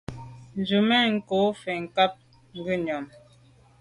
[0.53, 2.13] Tswemanko fo nkàb
[2.55, 3.05] ngùyàm.